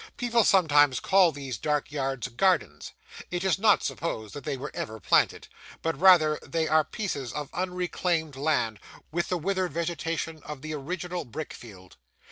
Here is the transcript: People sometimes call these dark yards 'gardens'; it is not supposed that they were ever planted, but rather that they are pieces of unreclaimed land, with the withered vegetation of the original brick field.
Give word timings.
People 0.17 0.43
sometimes 0.43 0.99
call 0.99 1.31
these 1.31 1.59
dark 1.59 1.91
yards 1.91 2.27
'gardens'; 2.27 2.93
it 3.29 3.43
is 3.43 3.59
not 3.59 3.83
supposed 3.83 4.33
that 4.33 4.43
they 4.43 4.57
were 4.57 4.71
ever 4.73 4.99
planted, 4.99 5.47
but 5.83 5.95
rather 5.99 6.39
that 6.41 6.51
they 6.53 6.67
are 6.67 6.83
pieces 6.83 7.31
of 7.31 7.51
unreclaimed 7.53 8.35
land, 8.35 8.79
with 9.11 9.29
the 9.29 9.37
withered 9.37 9.73
vegetation 9.73 10.41
of 10.43 10.63
the 10.63 10.73
original 10.73 11.23
brick 11.23 11.53
field. 11.53 11.97